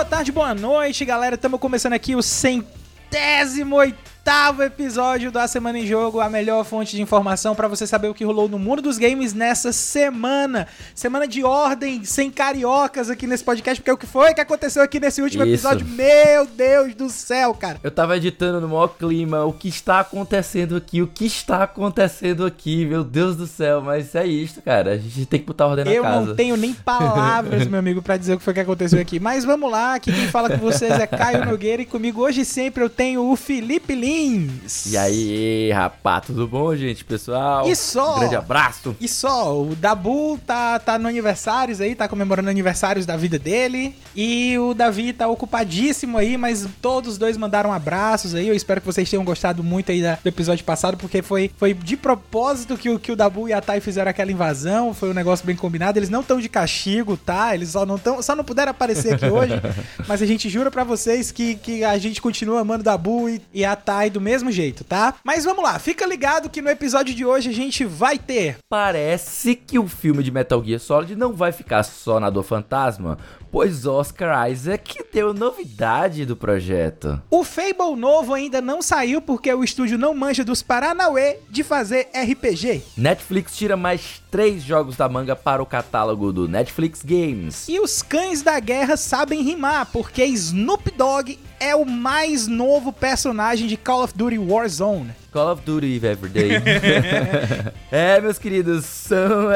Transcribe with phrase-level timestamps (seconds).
[0.00, 1.34] boa tarde, boa noite, galera.
[1.34, 6.94] Estamos começando aqui o centésimo oitavo oitavo episódio da Semana em Jogo, a melhor fonte
[6.94, 10.68] de informação para você saber o que rolou no mundo dos games nessa semana.
[10.94, 15.00] Semana de ordem, sem cariocas aqui nesse podcast, porque o que foi que aconteceu aqui
[15.00, 15.66] nesse último Isso.
[15.66, 15.84] episódio?
[15.84, 17.80] Meu Deus do céu, cara.
[17.82, 22.46] Eu tava editando no maior clima, o que está acontecendo aqui, o que está acontecendo
[22.46, 25.84] aqui, meu Deus do céu, mas é isso, cara, a gente tem que botar ordem
[25.84, 26.26] na Eu casa.
[26.26, 29.18] não tenho nem palavras, meu amigo, para dizer o que foi que aconteceu aqui.
[29.18, 32.84] Mas vamos lá, aqui quem fala com vocês é Caio Nogueira e comigo hoje sempre
[32.84, 34.19] eu tenho o Felipe Lins.
[34.86, 37.68] E aí, rapaz, tudo bom, gente, pessoal?
[37.68, 38.16] E só.
[38.16, 38.94] Um grande abraço.
[39.00, 43.94] E só, o Dabu tá, tá no aniversários aí, tá comemorando aniversários da vida dele.
[44.14, 48.46] E o Davi tá ocupadíssimo aí, mas todos os dois mandaram abraços aí.
[48.48, 51.72] Eu espero que vocês tenham gostado muito aí da- do episódio passado, porque foi, foi
[51.74, 54.92] de propósito que o, que o Dabu e a Thay fizeram aquela invasão.
[54.92, 55.98] Foi um negócio bem combinado.
[55.98, 57.54] Eles não estão de castigo, tá?
[57.54, 59.54] Eles só não, tão, só não puderam aparecer aqui hoje.
[60.06, 63.40] mas a gente jura pra vocês que, que a gente continua amando o Dabu e,
[63.54, 65.14] e a Thay do mesmo jeito, tá?
[65.24, 69.54] Mas vamos lá, fica ligado que no episódio de hoje a gente vai ter Parece
[69.54, 73.18] que o filme de Metal Gear Solid não vai ficar só na dor fantasma,
[73.50, 77.20] pois Oscar Isaac deu novidade do projeto.
[77.30, 82.08] O Fable novo ainda não saiu porque o estúdio não manja dos Paranauê de fazer
[82.14, 82.82] RPG.
[82.96, 87.68] Netflix tira mais três jogos da manga para o catálogo do Netflix Games.
[87.68, 93.68] E os cães da guerra sabem rimar, porque Snoop Dogg é o mais novo personagem
[93.68, 95.10] de Call of Duty Warzone.
[95.30, 96.52] Call of Duty Everyday.
[97.92, 99.50] é, meus queridos, são.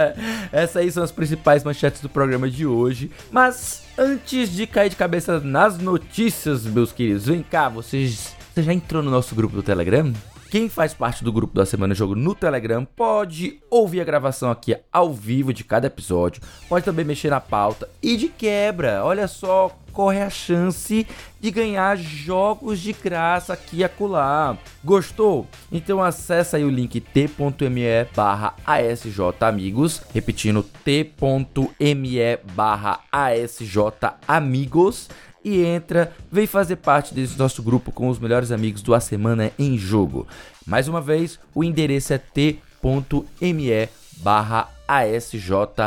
[0.50, 3.10] Essas aí são as principais manchetes do programa de hoje.
[3.30, 8.34] Mas antes de cair de cabeça nas notícias, meus queridos, vem cá, vocês.
[8.52, 10.12] Você já entrou no nosso grupo do Telegram?
[10.50, 14.76] Quem faz parte do grupo da Semana Jogo no Telegram pode ouvir a gravação aqui
[14.92, 19.70] ao vivo de cada episódio, pode também mexer na pauta e de quebra, olha só,
[19.92, 21.06] corre a chance
[21.40, 24.58] de ganhar jogos de graça aqui e acolá.
[24.82, 25.46] Gostou?
[25.70, 32.18] Então acessa aí o link t.me barra asjamigos, repetindo t.me
[32.56, 35.08] barra asjamigos
[35.44, 39.50] e entra, vem fazer parte desse nosso grupo com os melhores amigos do A Semana
[39.58, 40.26] em Jogo.
[40.66, 45.80] Mais uma vez, o endereço é t.me barra asjamigos.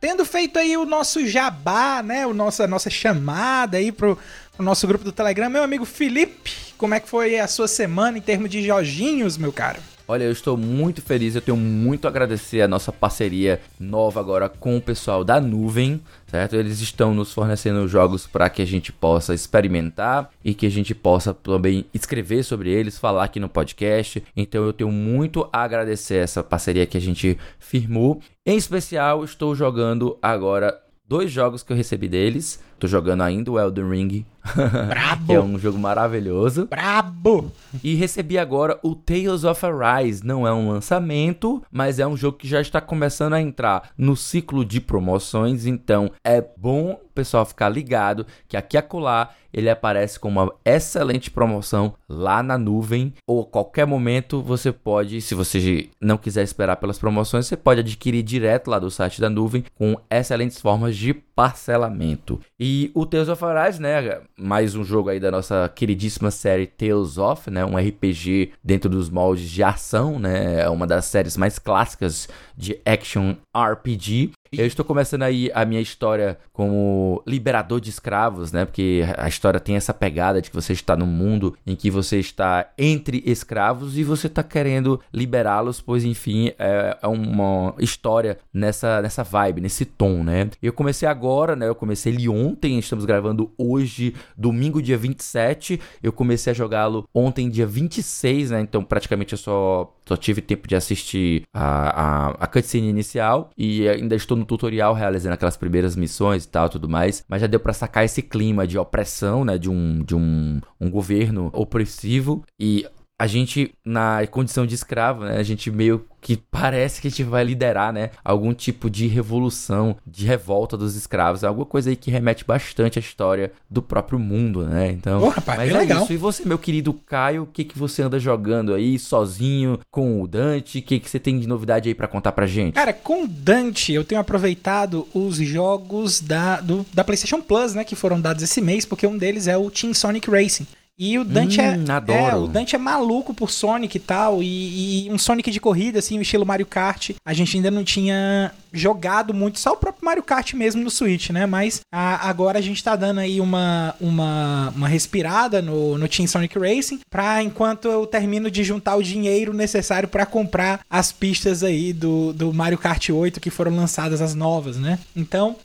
[0.00, 2.26] Tendo feito aí o nosso jabá, né?
[2.26, 4.18] O nosso, a nossa chamada aí pro,
[4.56, 8.18] pro nosso grupo do Telegram, meu amigo Felipe, como é que foi a sua semana
[8.18, 9.78] em termos de joginhos, meu cara?
[10.12, 14.46] Olha, eu estou muito feliz, eu tenho muito a agradecer a nossa parceria nova agora
[14.46, 16.54] com o pessoal da Nuvem, certo?
[16.54, 20.94] Eles estão nos fornecendo jogos para que a gente possa experimentar e que a gente
[20.94, 24.22] possa também escrever sobre eles, falar aqui no podcast.
[24.36, 28.20] Então eu tenho muito a agradecer essa parceria que a gente firmou.
[28.44, 30.78] Em especial, estou jogando agora
[31.08, 32.62] dois jogos que eu recebi deles.
[32.82, 34.26] Tô jogando ainda o Elden Ring,
[34.88, 35.26] Brabo!
[35.26, 36.66] que é um jogo maravilhoso.
[36.66, 37.52] Brabo!
[37.82, 40.26] E recebi agora o Tales of Arise.
[40.26, 44.16] Não é um lançamento, mas é um jogo que já está começando a entrar no
[44.16, 45.64] ciclo de promoções.
[45.64, 51.30] Então é bom o pessoal ficar ligado que aqui acolá ele aparece com uma excelente
[51.30, 53.12] promoção lá na nuvem.
[53.26, 57.80] Ou a qualquer momento você pode, se você não quiser esperar pelas promoções, você pode
[57.80, 62.40] adquirir direto lá do site da nuvem com excelentes formas de parcelamento.
[62.58, 64.20] E o Tales of Arise, né?
[64.36, 67.64] Mais um jogo aí da nossa queridíssima série Tales of, né?
[67.64, 70.60] Um RPG dentro dos moldes de ação, né?
[70.60, 74.32] É uma das séries mais clássicas de action RPG.
[74.52, 78.66] Eu estou começando aí a minha história como liberador de escravos, né?
[78.66, 82.18] Porque a história tem essa pegada de que você está num mundo em que você
[82.18, 89.00] está entre escravos e você está querendo liberá-los, pois enfim, é é uma história nessa,
[89.00, 90.50] nessa vibe, nesse tom, né?
[90.62, 91.68] Eu comecei agora, né?
[91.68, 95.80] Eu comecei ele ontem, estamos gravando hoje, domingo, dia 27.
[96.02, 98.60] Eu comecei a jogá-lo ontem, dia 26, né?
[98.60, 103.88] Então praticamente eu só, só tive tempo de assistir a, a, a cutscene inicial e
[103.88, 107.58] ainda estou no tutorial realizando aquelas primeiras missões e tal, tudo mais, mas já deu
[107.58, 112.86] pra sacar esse clima de opressão, né, de um de um, um governo opressivo e
[113.22, 117.22] a gente, na condição de escravo, né, a gente meio que parece que a gente
[117.22, 121.94] vai liderar, né, algum tipo de revolução, de revolta dos escravos, é alguma coisa aí
[121.94, 125.22] que remete bastante à história do próprio mundo, né, então...
[125.22, 126.02] Ô, rapaz, mas é legal.
[126.02, 130.20] isso, e você, meu querido Caio, o que que você anda jogando aí, sozinho, com
[130.20, 132.74] o Dante, o que que você tem de novidade aí pra contar pra gente?
[132.74, 137.94] Cara, com Dante eu tenho aproveitado os jogos da, do, da PlayStation Plus, né, que
[137.94, 140.66] foram dados esse mês, porque um deles é o Team Sonic Racing.
[140.98, 142.44] E o Dante é, Hum, é, adoro.
[142.44, 146.18] o Dante é maluco por Sonic e tal, e, e um Sonic de corrida, assim,
[146.18, 147.10] o estilo Mario Kart.
[147.24, 151.30] A gente ainda não tinha jogado muito, só o próprio Mario Kart mesmo no Switch,
[151.30, 151.46] né?
[151.46, 156.26] Mas a- agora a gente tá dando aí uma, uma, uma respirada no, no Team
[156.28, 161.62] Sonic Racing, pra enquanto eu termino de juntar o dinheiro necessário pra comprar as pistas
[161.64, 164.98] aí do, do Mario Kart 8 que foram lançadas as novas, né?
[165.16, 165.56] Então,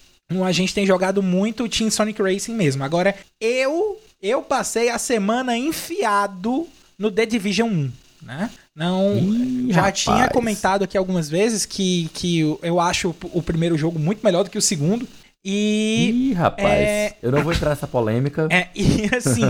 [0.43, 2.83] a gente tem jogado muito o Team Sonic Racing mesmo.
[2.83, 6.67] Agora, eu eu passei a semana enfiado
[6.97, 7.91] no The Division 1,
[8.23, 8.49] né?
[8.75, 9.99] Não, Ih, já rapaz.
[9.99, 14.43] tinha comentado aqui algumas vezes que, que eu- eu acho o primeiro jogo muito melhor
[14.43, 15.07] do que o segundo.
[15.43, 18.47] E Ih, rapaz, é- eu não vou entrar nessa polêmica.
[18.51, 19.43] é, e assim,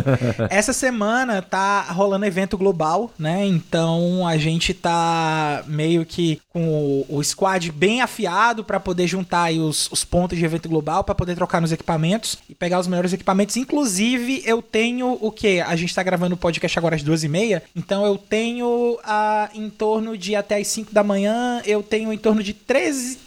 [0.49, 3.45] essa semana tá rolando evento global, né?
[3.45, 6.67] Então a gente tá meio que com
[7.09, 11.03] o, o squad bem afiado pra poder juntar aí os, os pontos de evento global
[11.03, 13.57] pra poder trocar nos equipamentos e pegar os melhores equipamentos.
[13.57, 15.61] Inclusive, eu tenho o que?
[15.61, 19.49] A gente tá gravando o podcast agora às duas e meia, então eu tenho ah,
[19.53, 23.19] em torno de até as 5 da manhã, eu tenho em torno de 13.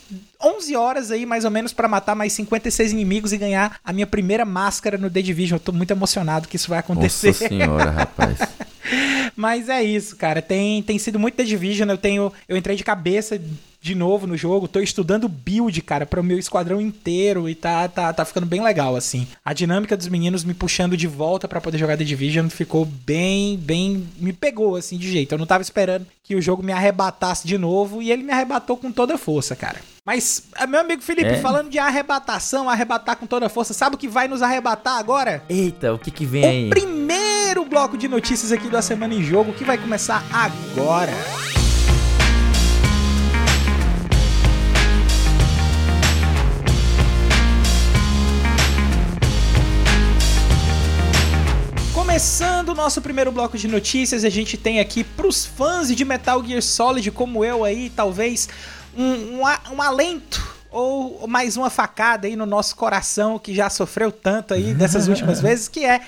[0.43, 4.07] 11 horas aí, mais ou menos, pra matar mais 56 inimigos e ganhar a minha
[4.07, 5.57] primeira máscara no The Division.
[5.57, 7.27] Eu tô muito emocionado que isso vai acontecer.
[7.27, 8.39] Nossa senhora, rapaz.
[9.35, 10.41] Mas é isso, cara.
[10.41, 11.89] Tem, tem sido muito The Division.
[11.89, 12.31] Eu tenho.
[12.47, 13.39] Eu entrei de cabeça
[13.81, 14.67] de novo no jogo.
[14.67, 17.49] Tô estudando build, cara, para o meu esquadrão inteiro.
[17.49, 19.27] E tá, tá, tá ficando bem legal, assim.
[19.43, 23.57] A dinâmica dos meninos me puxando de volta pra poder jogar The Division ficou bem,
[23.57, 24.07] bem.
[24.17, 25.33] Me pegou, assim, de jeito.
[25.33, 28.01] Eu não tava esperando que o jogo me arrebatasse de novo.
[28.01, 29.79] E ele me arrebatou com toda a força, cara.
[30.05, 31.37] Mas, ah, meu amigo Felipe, É?
[31.41, 35.43] falando de arrebatação, arrebatar com toda a força, sabe o que vai nos arrebatar agora?
[35.47, 36.69] Eita, o que que vem O aí?
[36.71, 41.13] primeiro bloco de notícias aqui da Semana em Jogo que vai começar agora.
[51.93, 56.43] Começando o nosso primeiro bloco de notícias, a gente tem aqui pros fãs de Metal
[56.43, 58.47] Gear Solid como eu aí, talvez
[58.97, 59.41] um, um,
[59.75, 64.73] um alento ou mais uma facada aí no nosso coração que já sofreu tanto aí
[64.73, 66.01] dessas últimas vezes, que é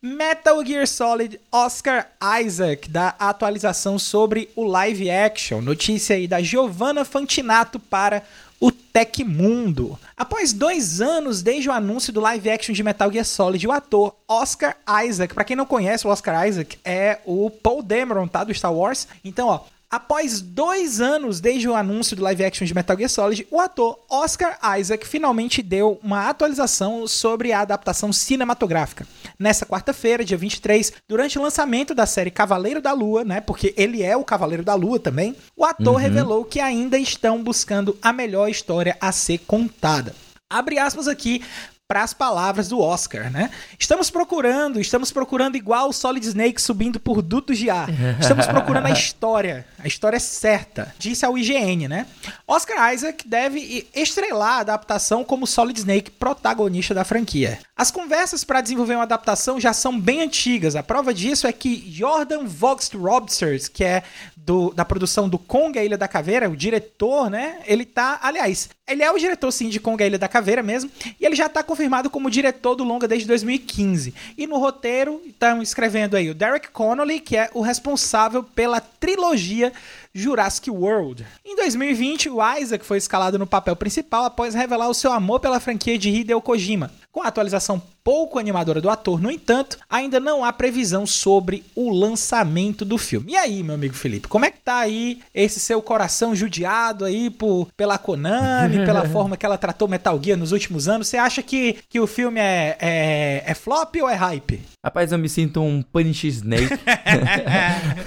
[0.00, 2.06] Metal Gear Solid Oscar
[2.42, 5.60] Isaac, da atualização sobre o live action.
[5.60, 8.22] Notícia aí da Giovanna Fantinato para
[8.60, 9.98] o Tecmundo.
[10.16, 14.14] Após dois anos desde o anúncio do live action de Metal Gear Solid, o ator
[14.26, 18.44] Oscar Isaac, pra quem não conhece, o Oscar Isaac é o Paul Dameron, tá?
[18.44, 19.06] Do Star Wars.
[19.24, 23.46] Então, ó, Após dois anos desde o anúncio do live action de Metal Gear Solid,
[23.52, 29.06] o ator Oscar Isaac finalmente deu uma atualização sobre a adaptação cinematográfica.
[29.38, 33.40] Nessa quarta-feira, dia 23, durante o lançamento da série Cavaleiro da Lua, né?
[33.40, 37.96] Porque ele é o Cavaleiro da Lua também, o ator revelou que ainda estão buscando
[38.02, 40.14] a melhor história a ser contada.
[40.50, 41.42] Abre aspas aqui
[41.88, 43.48] para as palavras do Oscar, né?
[43.78, 47.88] Estamos procurando, estamos procurando igual o Solid Snake subindo por dutos de ar.
[48.20, 52.06] Estamos procurando a história, a história certa, disse ao IGN, né?
[52.46, 57.58] Oscar Isaac deve estrelar a adaptação como Solid Snake, protagonista da franquia.
[57.76, 60.74] As conversas para desenvolver uma adaptação já são bem antigas.
[60.74, 64.02] A prova disso é que Jordan Vogt Robsters, que é
[64.36, 67.58] do- da produção do Kong, a Ilha da Caveira, o diretor, né?
[67.66, 70.90] Ele tá, aliás, ele é o diretor sim de Kong, a Ilha da Caveira mesmo,
[71.20, 74.14] e ele já tá confirmado como diretor do longa desde 2015.
[74.38, 79.70] E no roteiro estão escrevendo aí o Derek Connolly, que é o responsável pela trilogia
[80.16, 81.26] Jurassic World.
[81.44, 85.60] Em 2020, o Isaac foi escalado no papel principal após revelar o seu amor pela
[85.60, 86.90] franquia de Hideo Kojima.
[87.12, 91.90] Com a atualização pouco animadora do ator, no entanto, ainda não há previsão sobre o
[91.90, 93.32] lançamento do filme.
[93.32, 97.30] E aí, meu amigo Felipe, como é que tá aí esse seu coração judiado aí
[97.30, 101.08] por, pela Konami, pela forma que ela tratou Metal Gear nos últimos anos?
[101.08, 104.62] Você acha que, que o filme é, é, é flop ou é hype?
[104.84, 106.68] Rapaz, eu me sinto um Punish Snake.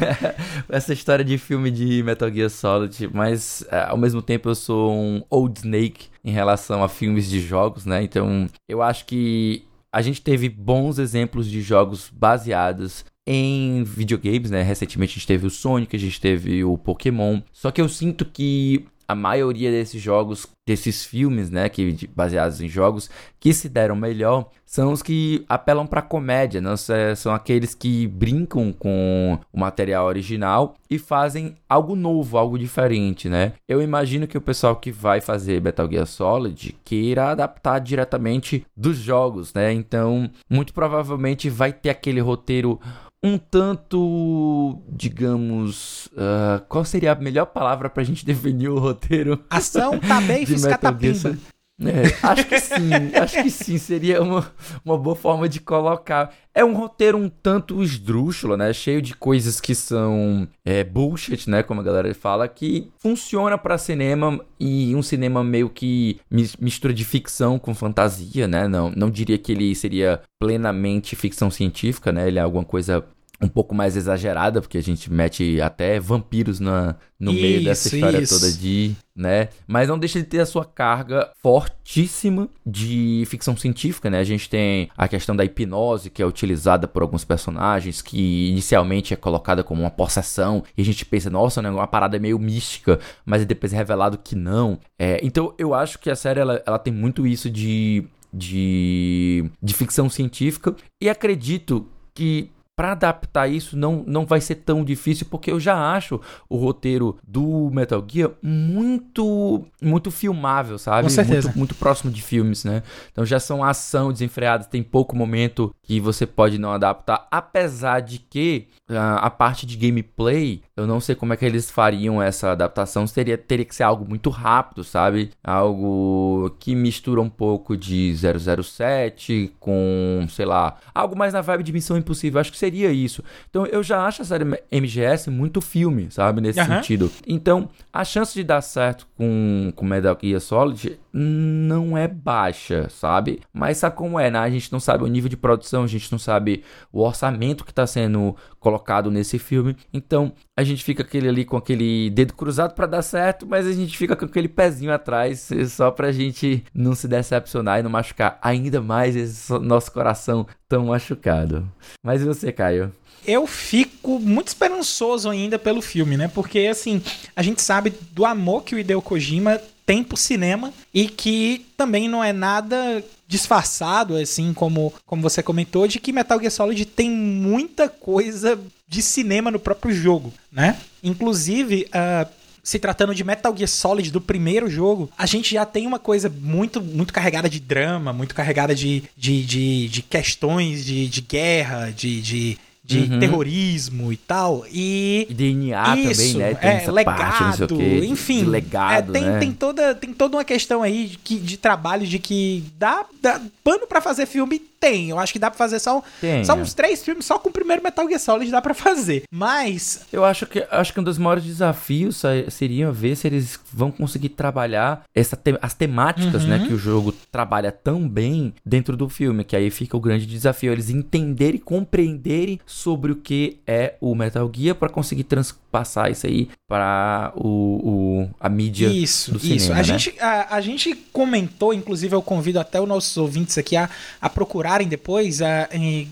[0.69, 4.93] Essa história de filme de Metal Gear Solid, mas eh, ao mesmo tempo eu sou
[4.93, 8.03] um Old Snake em relação a filmes de jogos, né?
[8.03, 14.61] Então eu acho que a gente teve bons exemplos de jogos baseados em videogames, né?
[14.61, 17.41] Recentemente a gente teve o Sonic, a gente teve o Pokémon.
[17.51, 22.69] Só que eu sinto que a maioria desses jogos, desses filmes, né, que baseados em
[22.69, 27.73] jogos que se deram melhor, são os que apelam pra comédia, não São- são aqueles
[27.73, 33.53] que brincam com o material original e fazem algo novo, algo diferente, né?
[33.67, 38.97] Eu imagino que o pessoal que vai fazer Metal Gear Solid queira adaptar diretamente dos
[38.97, 39.73] jogos, né?
[39.73, 42.79] Então, muito provavelmente vai ter aquele roteiro
[43.23, 49.43] um tanto, digamos, ah, qual seria a melhor palavra pra gente definir o roteiro?
[49.49, 49.99] Ação, e
[50.45, 51.37] de Metal Gear fiscatapimba.
[51.81, 54.51] É, acho que sim, acho que sim, seria uma,
[54.83, 56.33] uma boa forma de colocar.
[56.53, 58.73] É um roteiro um tanto esdrúxulo, né?
[58.73, 61.63] Cheio de coisas que são é, bullshit, né?
[61.63, 66.19] Como a galera fala, que funciona para cinema e um cinema meio que
[66.59, 68.67] mistura de ficção com fantasia, né?
[68.67, 72.27] Não, não diria que ele seria plenamente ficção científica, né?
[72.27, 73.05] Ele é alguma coisa
[73.41, 77.95] um pouco mais exagerada, porque a gente mete até vampiros na, no isso, meio dessa
[77.95, 78.37] história isso.
[78.37, 79.49] toda de, né?
[79.65, 84.19] Mas não deixa de ter a sua carga fortíssima de ficção científica, né?
[84.19, 89.13] A gente tem a questão da hipnose, que é utilizada por alguns personagens, que inicialmente
[89.13, 92.99] é colocada como uma possessão, e a gente pensa, nossa, né, uma parada meio mística,
[93.25, 94.77] mas depois é revelado que não.
[94.97, 98.03] É, então eu acho que a série, ela, ela tem muito isso de,
[98.33, 104.85] de, de ficção científica, e acredito que para adaptar isso não, não vai ser tão
[104.85, 111.03] difícil, porque eu já acho o roteiro do Metal Gear muito muito filmável, sabe?
[111.03, 111.49] Com certeza.
[111.49, 112.81] Muito, muito próximo de filmes, né?
[113.11, 118.17] Então já são ação desenfreada, tem pouco momento que você pode não adaptar, apesar de
[118.17, 122.51] que a, a parte de gameplay, eu não sei como é que eles fariam essa
[122.51, 125.31] adaptação, seria teria que ser algo muito rápido, sabe?
[125.43, 131.73] Algo que mistura um pouco de 007 com, sei lá, algo mais na vibe de
[131.73, 132.39] Missão Impossível.
[132.39, 133.23] Acho que seria seria isso.
[133.49, 136.39] Então eu já acho a série MGS muito filme, sabe?
[136.39, 136.67] Nesse uhum.
[136.67, 137.11] sentido.
[137.27, 143.41] Então a chance de dar certo com, com Metal Gear Solid não é baixa, sabe?
[143.53, 144.39] Mas sabe como é, né?
[144.39, 147.71] A gente não sabe o nível de produção, a gente não sabe o orçamento que
[147.71, 149.75] está sendo colocado nesse filme.
[149.93, 153.71] Então a gente fica aquele ali com aquele dedo cruzado para dar certo, mas a
[153.71, 158.37] gente fica com aquele pezinho atrás só pra gente não se decepcionar e não machucar
[158.41, 161.69] ainda mais esse nosso coração tão machucado.
[162.03, 162.93] Mas e você, Caio?
[163.25, 166.27] eu fico muito esperançoso ainda pelo filme, né?
[166.27, 167.01] Porque, assim,
[167.35, 172.07] a gente sabe do amor que o Hideo Kojima tem pro cinema e que também
[172.07, 177.09] não é nada disfarçado, assim como, como você comentou, de que Metal Gear Solid tem
[177.09, 180.77] muita coisa de cinema no próprio jogo, né?
[181.03, 182.29] Inclusive, uh,
[182.61, 186.29] se tratando de Metal Gear Solid do primeiro jogo, a gente já tem uma coisa
[186.29, 191.89] muito muito carregada de drama, muito carregada de, de, de, de questões de, de guerra,
[191.89, 192.57] de, de
[192.89, 193.19] de uhum.
[193.19, 194.65] terrorismo e tal.
[194.71, 195.27] E.
[195.29, 196.53] e DNA isso, também, né?
[196.55, 198.43] Tem é, legado, parte, quê, enfim.
[198.45, 199.39] legado, é, tem, né?
[199.39, 203.39] tem, toda, tem toda uma questão aí de, que, de trabalho de que dá, dá
[203.63, 205.09] pano para fazer filme tem.
[205.09, 206.01] Eu acho que dá pra fazer só,
[206.45, 206.55] só é.
[206.55, 209.23] uns três filmes, só com o primeiro Metal Gear Solid dá pra fazer.
[209.31, 210.05] Mas.
[210.11, 214.29] Eu acho que, acho que um dos maiores desafios seria ver se eles vão conseguir
[214.29, 216.61] trabalhar essa te as temáticas, né, uhum.
[216.61, 219.43] né, que o jogo trabalha tão bem dentro do filme.
[219.43, 220.71] Que aí fica o grande desafio.
[220.71, 225.25] Eles entenderem e compreenderem sobre o que é o Metal Gear para conseguir
[225.69, 229.57] transpassar isso aí para o, o, a mídia isso, do cinema.
[229.57, 229.83] Isso, a, né?
[229.83, 233.89] gente, a, a gente comentou, inclusive eu convido até os nossos ouvintes aqui a,
[234.21, 235.39] a procurar procurarem depois,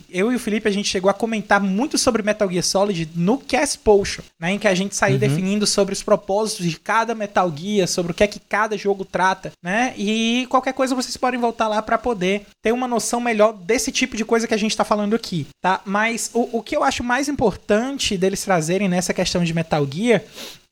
[0.10, 3.38] eu e o Felipe a gente chegou a comentar muito sobre Metal Gear Solid no
[3.38, 5.20] Cast Potion, né, em que a gente saiu uhum.
[5.20, 9.04] definindo sobre os propósitos de cada Metal Gear, sobre o que é que cada jogo
[9.04, 9.94] trata, né?
[9.98, 14.16] E qualquer coisa vocês podem voltar lá para poder ter uma noção melhor desse tipo
[14.16, 15.82] de coisa que a gente tá falando aqui, tá?
[15.86, 20.22] Mas o, o que eu acho mais importante deles trazerem nessa questão de Metal Gear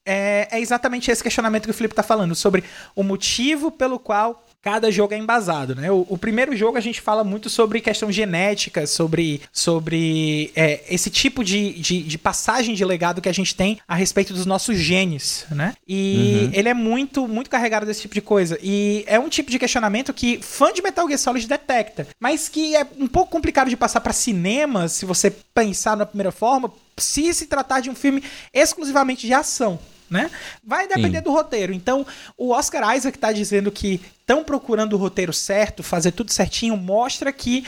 [0.06, 2.64] é, é, exatamente esse questionamento que o Felipe tá falando, sobre
[2.96, 5.92] o motivo pelo qual cada jogo é embasado, né?
[5.92, 11.12] O, o, primeiro jogo a gente fala muito sobre questão genética, sobre, sobre é, esse
[11.12, 14.78] tipo de, de, de, passagem de legado que a gente tem a respeito dos nossos
[14.78, 15.76] genes, né?
[15.88, 16.50] E uhum.
[16.54, 18.58] ele é muito, muito carregado desse tipo de coisa.
[18.62, 22.76] E é um tipo de questionamento que fã de Metal Gear Solid detecta, mas que
[22.76, 27.34] é um pouco complicado de passar para cinema, se você pensar na primeira forma, se
[27.34, 28.24] se tratar de um filme
[28.54, 30.30] exclusivamente de ação né?
[30.64, 31.24] Vai depender Sim.
[31.24, 31.74] do roteiro.
[31.74, 32.06] Então,
[32.38, 37.32] o Oscar Isaac tá dizendo que estão procurando o roteiro certo, fazer tudo certinho, mostra
[37.32, 37.66] que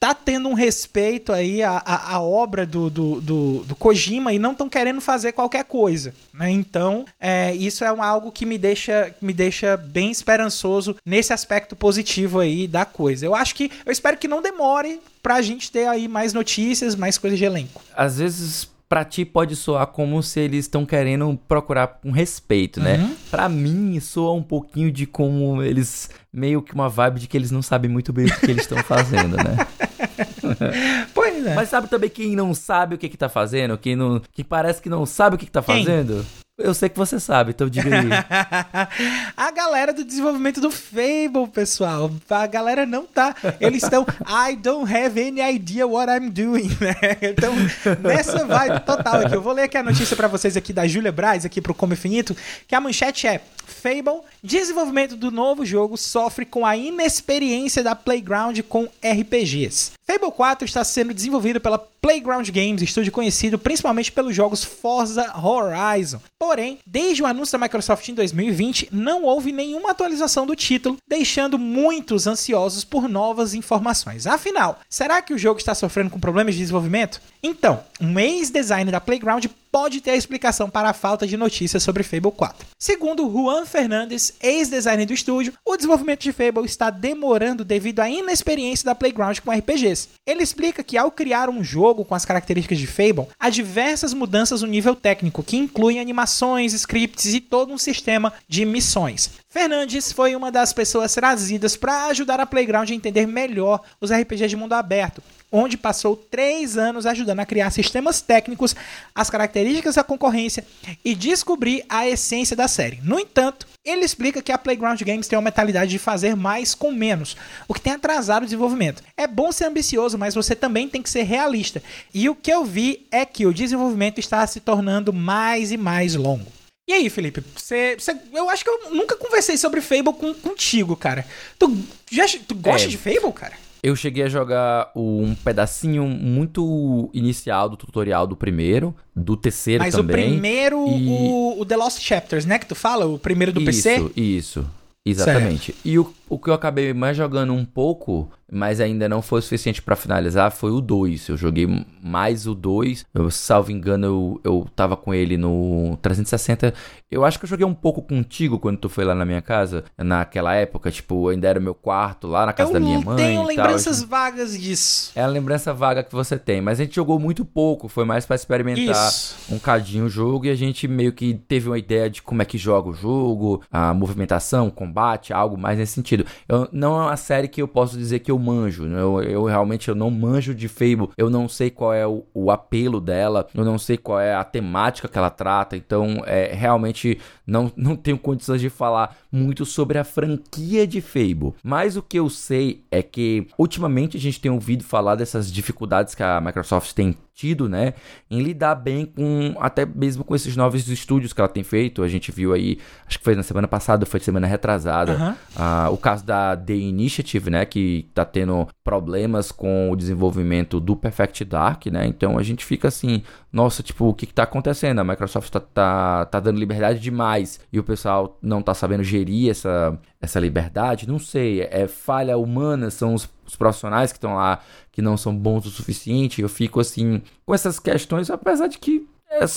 [0.00, 4.38] tá tendo um respeito aí à, à, à obra do, do, do, do, Kojima e
[4.38, 6.50] não estão querendo fazer qualquer coisa, né?
[6.50, 11.74] Então, é, isso é um, algo que me deixa, me deixa bem esperançoso nesse aspecto
[11.74, 13.26] positivo aí da coisa.
[13.26, 17.18] Eu acho que, eu espero que não demore pra gente ter aí mais notícias, mais
[17.18, 17.82] coisas de elenco.
[17.96, 22.96] Às vezes para ti pode soar como se eles estão querendo procurar um respeito, né?
[22.96, 23.14] Uhum.
[23.30, 27.50] Para mim soa um pouquinho de como eles meio que uma vibe de que eles
[27.50, 29.56] não sabem muito bem o que eles estão fazendo, né?
[31.14, 31.54] pois é.
[31.54, 34.80] Mas sabe também quem não sabe o que que tá fazendo, quem não, que parece
[34.82, 36.24] que não sabe o que que tá fazendo?
[36.58, 38.08] Eu sei que você sabe, então diga aí.
[39.36, 42.10] a galera do desenvolvimento do Fable, pessoal.
[42.28, 43.32] A galera não tá.
[43.60, 44.04] Eles estão.
[44.26, 46.96] I don't have any idea what I'm doing, né?
[47.22, 47.54] Então,
[48.00, 49.36] nessa vibe total aqui.
[49.36, 51.92] Eu vou ler aqui a notícia para vocês aqui da Julia Braz, aqui pro Como
[51.92, 57.94] Infinito, que a manchete é Fable, desenvolvimento do novo jogo sofre com a inexperiência da
[57.94, 59.97] Playground com RPGs.
[60.10, 66.18] Fable 4 está sendo desenvolvido pela Playground Games, estúdio conhecido principalmente pelos jogos Forza Horizon.
[66.38, 71.58] Porém, desde o anúncio da Microsoft em 2020, não houve nenhuma atualização do título, deixando
[71.58, 74.26] muitos ansiosos por novas informações.
[74.26, 77.20] Afinal, será que o jogo está sofrendo com problemas de desenvolvimento?
[77.42, 82.02] Então, um ex-designer da Playground pode ter a explicação para a falta de notícias sobre
[82.02, 82.66] Fable 4.
[82.78, 88.84] Segundo Juan Fernandes, ex-designer do estúdio, o desenvolvimento de Fable está demorando devido à inexperiência
[88.84, 90.08] da Playground com RPGs.
[90.26, 94.62] Ele explica que ao criar um jogo com as características de Fable, há diversas mudanças
[94.62, 99.30] no nível técnico, que incluem animações, scripts e todo um sistema de missões.
[99.58, 104.50] Fernandes foi uma das pessoas trazidas para ajudar a Playground a entender melhor os RPGs
[104.50, 108.76] de mundo aberto, onde passou três anos ajudando a criar sistemas técnicos,
[109.12, 110.64] as características da concorrência
[111.04, 113.00] e descobrir a essência da série.
[113.02, 116.92] No entanto, ele explica que a Playground Games tem uma mentalidade de fazer mais com
[116.92, 117.36] menos,
[117.66, 119.02] o que tem atrasado o desenvolvimento.
[119.16, 121.82] É bom ser ambicioso, mas você também tem que ser realista.
[122.14, 126.14] E o que eu vi é que o desenvolvimento está se tornando mais e mais
[126.14, 126.57] longo.
[126.88, 127.44] E aí, Felipe?
[127.54, 131.26] Você, você, eu acho que eu nunca conversei sobre Fable com, contigo, cara.
[131.58, 131.76] Tu,
[132.10, 132.90] já, tu gosta é.
[132.90, 133.52] de Fable, cara?
[133.82, 139.94] Eu cheguei a jogar um pedacinho muito inicial do tutorial do primeiro, do terceiro Mas
[139.94, 140.16] também.
[140.16, 141.08] Mas o primeiro, e...
[141.08, 142.58] o, o, The Lost Chapters, né?
[142.58, 143.06] Que tu fala?
[143.06, 143.94] O primeiro do isso, PC?
[143.94, 144.70] Isso, isso.
[145.04, 145.72] Exatamente.
[145.72, 145.80] Certo.
[145.84, 149.42] E o, o que eu acabei mais jogando um pouco, mas ainda não foi o
[149.42, 151.28] suficiente para finalizar, foi o 2.
[151.28, 151.66] Eu joguei
[152.02, 153.04] mais o 2.
[153.14, 156.72] Eu, salvo engano, eu, eu tava com ele no 360.
[157.10, 159.84] Eu acho que eu joguei um pouco contigo quando tu foi lá na minha casa,
[159.98, 160.90] naquela época.
[160.90, 163.12] Tipo, ainda era meu quarto lá na casa eu da minha mãe.
[163.12, 164.08] Eu tenho lembranças tal.
[164.08, 165.12] vagas disso.
[165.14, 166.60] É a lembrança vaga que você tem.
[166.62, 167.86] Mas a gente jogou muito pouco.
[167.86, 169.36] Foi mais para experimentar Isso.
[169.50, 170.46] um cadinho o jogo.
[170.46, 173.62] E a gente meio que teve uma ideia de como é que joga o jogo,
[173.70, 176.17] a movimentação, combate, algo mais nesse sentido.
[176.48, 178.84] Eu, não é uma série que eu posso dizer que eu manjo.
[178.84, 179.00] Né?
[179.00, 181.10] Eu, eu realmente eu não manjo de Fable.
[181.16, 183.46] Eu não sei qual é o, o apelo dela.
[183.54, 185.76] Eu não sei qual é a temática que ela trata.
[185.76, 191.00] Então, é realmente realmente não, não tenho condições de falar muito sobre a franquia de
[191.00, 191.54] Fable.
[191.62, 196.14] Mas o que eu sei é que ultimamente a gente tem ouvido falar dessas dificuldades
[196.14, 197.94] que a Microsoft tem tido, né,
[198.28, 202.02] em lidar bem com até mesmo com esses novos estúdios que ela tem feito.
[202.02, 205.30] A gente viu aí, acho que foi na semana passada, foi semana retrasada, uhum.
[205.30, 210.96] uh, o caso da The Initiative, né, que tá tendo problemas com o desenvolvimento do
[210.96, 212.06] Perfect Dark, né?
[212.06, 214.98] Então a gente fica assim, nossa, tipo, o que, que tá acontecendo?
[214.98, 219.50] A Microsoft tá, tá, tá dando liberdade demais e o pessoal não tá sabendo gerir
[219.50, 221.08] essa, essa liberdade?
[221.08, 224.60] Não sei, é falha humana, são os, os profissionais que estão lá
[224.92, 226.42] que não são bons o suficiente.
[226.42, 229.08] Eu fico assim com essas questões, apesar de que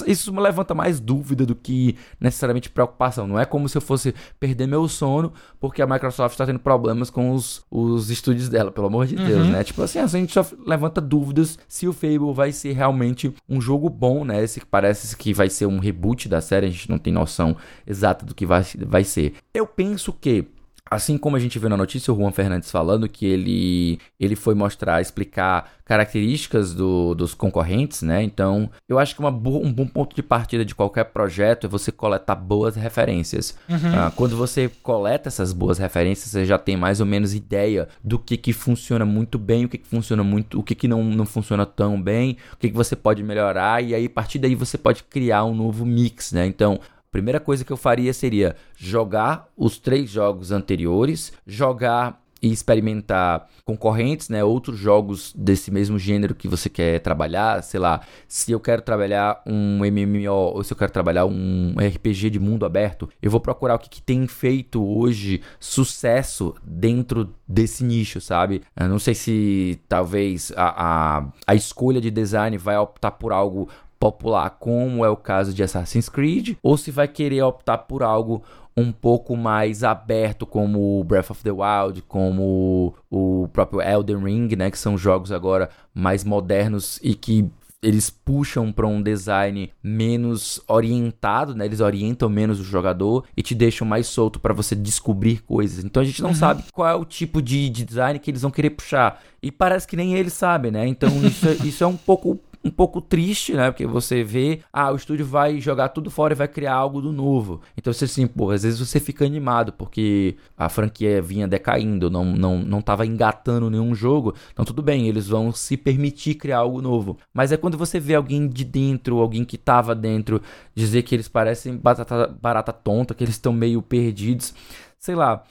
[0.05, 3.25] isso me levanta mais dúvida do que necessariamente preocupação.
[3.25, 7.10] Não é como se eu fosse perder meu sono porque a Microsoft está tendo problemas
[7.10, 9.25] com os, os estúdios dela, pelo amor de uhum.
[9.25, 9.63] Deus, né?
[9.63, 13.89] Tipo assim, a gente só levanta dúvidas se o Fable vai ser realmente um jogo
[13.89, 14.43] bom, né?
[14.43, 17.55] Esse que parece que vai ser um reboot da série, a gente não tem noção
[17.88, 19.34] exata do que vai, vai ser.
[19.53, 20.45] Eu penso que
[20.89, 24.54] Assim como a gente viu na notícia o Juan Fernandes falando que ele, ele foi
[24.54, 28.22] mostrar, explicar características do, dos concorrentes, né?
[28.24, 31.91] Então, eu acho que uma um bom ponto de partida de qualquer projeto é você
[31.91, 33.58] coletar boas referências.
[33.70, 33.96] Uhum.
[33.96, 38.20] Ah, quando você coleta essas boas referências, você já tem mais ou menos ideia do
[38.20, 41.26] que, que funciona muito bem, o que, que funciona muito, o que, que não, não
[41.26, 44.78] funciona tão bem, o que, que você pode melhorar, e aí a partir daí você
[44.78, 46.46] pode criar um novo mix, né?
[46.46, 46.80] Então,
[47.12, 54.30] Primeira coisa que eu faria seria jogar os três jogos anteriores, jogar e experimentar concorrentes,
[54.30, 58.82] né, outros jogos desse mesmo gênero que você quer trabalhar, sei lá, se eu quero
[58.82, 63.39] trabalhar um MMO ou se eu quero trabalhar um RPG de mundo aberto, eu vou
[63.39, 68.63] procurar o que, que tem feito hoje sucesso dentro desse nicho, sabe?
[68.76, 73.69] Eu não sei se talvez a, a, a escolha de design vai optar por algo
[74.01, 78.41] popular, como é o caso de Assassin's Creed, ou se vai querer optar por algo
[78.75, 84.71] um pouco mais aberto, como Breath of the Wild, como o próprio Elden Ring, né,
[84.71, 87.47] que são jogos agora mais modernos e que
[87.83, 91.65] eles puxam para um design menos orientado, né?
[91.65, 95.83] Eles orientam menos o jogador e te deixam mais solto para você descobrir coisas.
[95.83, 96.35] Então a gente não uhum.
[96.35, 99.19] sabe qual é o tipo de, de, design que eles vão querer puxar.
[99.41, 100.87] E parece que nem eles sabem, né?
[100.87, 103.71] Então isso, é, isso é um pouco um pouco triste, né?
[103.71, 107.12] Porque você vê, ah, o estúdio vai jogar tudo fora e vai criar algo do
[107.12, 107.62] novo.
[107.76, 112.24] Então você assim, pô, às vezes você fica animado porque a franquia vinha decaindo, não,
[112.26, 114.36] não, não tava engatando nenhum jogo.
[114.54, 117.17] Então tudo bem, eles vão se permitir criar algo novo.
[117.34, 120.41] Mas é quando você vê alguém de dentro, alguém que tava dentro,
[120.76, 124.54] dizer que eles parecem barata, barata tonta, que eles estão meio perdidos.
[125.00, 125.43] Sei lá.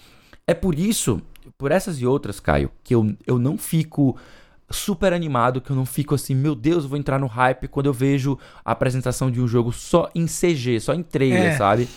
[0.46, 1.20] É por isso,
[1.56, 4.16] por essas e outras, Caio, que eu, eu não fico
[4.70, 7.92] super animado, que eu não fico assim, meu Deus, vou entrar no hype quando eu
[7.92, 11.56] vejo a apresentação de um jogo só em CG, só em trailer, é.
[11.56, 11.88] sabe?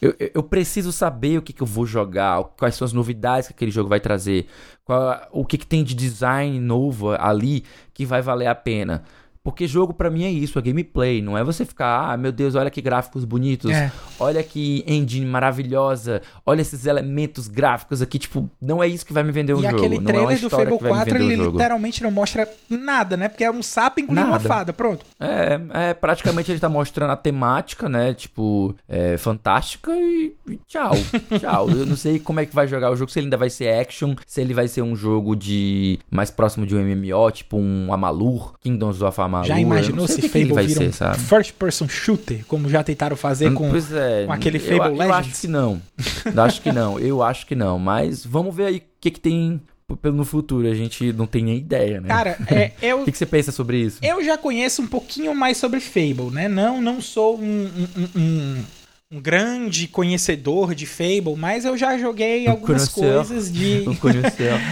[0.00, 3.54] Eu, eu, preciso saber o que, que eu vou jogar, quais são as novidades que
[3.54, 4.46] aquele jogo vai trazer,
[4.84, 7.62] qual, o que, que tem de design novo ali
[7.94, 9.04] que vai valer a pena.
[9.44, 12.54] Porque jogo para mim é isso, é gameplay, não é você ficar, ah, meu Deus,
[12.54, 13.90] olha que gráficos bonitos, é.
[14.20, 19.24] olha que engine maravilhosa, olha esses elementos gráficos aqui, tipo, não é isso que vai
[19.24, 19.74] me vender um e jogo.
[19.74, 23.28] E aquele trailer é do Fable 4, ele literalmente não mostra nada, né?
[23.28, 25.04] Porque é um sapo engolindo uma fada, pronto.
[25.18, 28.14] É, é, praticamente ele tá mostrando a temática, né?
[28.14, 30.92] Tipo, é, fantástica e, e tchau,
[31.40, 31.68] tchau.
[31.68, 33.76] Eu não sei como é que vai jogar o jogo, se ele ainda vai ser
[33.76, 37.92] action, se ele vai ser um jogo de mais próximo de um MMO, tipo um
[37.92, 42.44] Amalur, Kingdoms of Amalur Já imaginou se Fable vai vira ser, um first person shooter,
[42.46, 45.08] como já tentaram fazer hum, com, é, com aquele Fable eu, Legends?
[45.08, 45.82] Eu acho que não.
[46.44, 46.98] acho que não.
[46.98, 47.78] Eu acho que não.
[47.78, 49.60] Mas vamos ver aí o que, que tem
[50.04, 50.68] no futuro.
[50.68, 52.08] A gente não tem nem ideia, né?
[52.08, 53.02] Cara, é, eu...
[53.02, 53.98] o que, que, você pensa sobre isso?
[54.02, 56.48] Eu já conheço um pouquinho mais sobre Fable, né?
[56.48, 58.64] Não, não sou um, um, um
[59.12, 63.84] um grande conhecedor de Fable, mas eu já joguei algumas coisas de.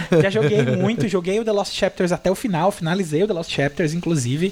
[0.19, 3.51] já joguei muito, joguei o The Lost Chapters até o final, finalizei o The Lost
[3.51, 4.51] Chapters, inclusive.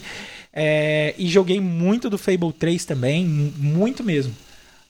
[0.54, 4.36] É, e joguei muito do Fable 3 também, muito mesmo.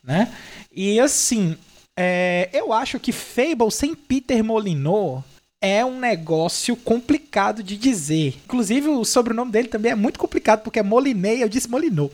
[0.03, 0.29] Né?
[0.75, 1.55] E assim,
[1.95, 5.23] é, eu acho que Fable sem Peter Molyneux
[5.61, 8.35] é um negócio complicado de dizer.
[8.45, 12.11] Inclusive, o sobrenome dele também é muito complicado, porque é Molinei, eu disse Molinou.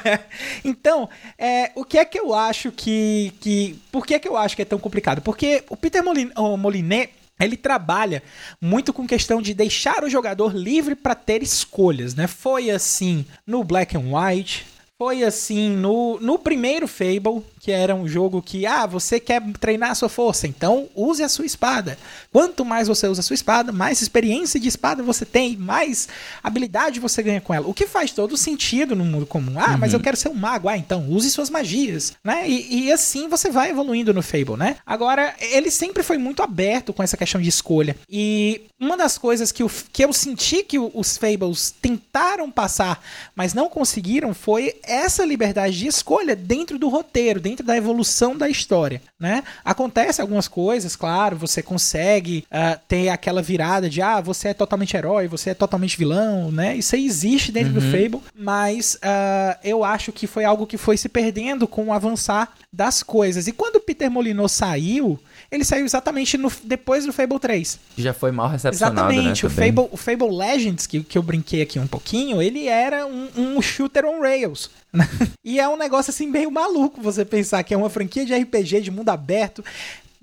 [0.64, 3.78] então, é, o que é que eu acho que, que.
[3.90, 5.22] Por que é que eu acho que é tão complicado?
[5.22, 7.10] Porque o Peter Molin, Moliné.
[7.40, 8.22] Ele trabalha
[8.60, 12.28] muito com questão de deixar o jogador livre para ter escolhas, né?
[12.28, 14.64] Foi assim no Black and White,
[14.96, 19.92] foi assim no, no primeiro Fable, que era um jogo que, ah, você quer treinar
[19.92, 21.96] a sua força, então use a sua espada.
[22.30, 26.06] Quanto mais você usa a sua espada, mais experiência de espada você tem, mais
[26.42, 27.66] habilidade você ganha com ela.
[27.66, 29.58] O que faz todo sentido no mundo comum.
[29.58, 29.78] Ah, uhum.
[29.78, 30.68] mas eu quero ser um mago.
[30.68, 32.46] Ah, então use suas magias, né?
[32.46, 34.76] E, e, assim você vai evoluindo no Fable, né?
[34.84, 37.96] Agora, ele sempre foi muito aberto com essa questão de escolha.
[38.10, 43.02] E uma das coisas que, eu, que eu senti que os Fables tentaram passar,
[43.34, 48.36] mas não conseguiram, foi essa liberdade de escolha dentro do roteiro, dentro dentro da evolução
[48.36, 49.44] da história, né?
[49.64, 54.96] Acontece algumas coisas, claro, você consegue uh, ter aquela virada de ah, você é totalmente
[54.96, 56.76] herói, você é totalmente vilão, né?
[56.76, 57.80] Isso aí existe dentro uhum.
[57.80, 61.92] do Fable, mas uh, eu acho que foi algo que foi se perdendo com o
[61.92, 63.46] avançar das coisas.
[63.46, 65.18] E quando Peter Molyneux saiu,
[65.50, 67.78] ele saiu exatamente no, depois do Fable 3.
[67.96, 69.44] Já foi mal recepcionado, né, Exatamente.
[69.44, 73.06] Né, o, Fable, o Fable Legends, que, que eu brinquei aqui um pouquinho, ele era
[73.06, 74.70] um, um shooter on rails.
[75.44, 78.80] e é um negócio assim meio maluco você pensar que é uma franquia de RPG
[78.80, 79.64] de mundo aberto